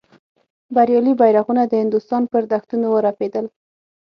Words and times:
بریالي 0.75 1.13
بیرغونه 1.19 1.63
د 1.67 1.73
هندوستان 1.83 2.23
پر 2.31 2.43
دښتونو 2.53 2.87
ورپېدل. 2.91 3.45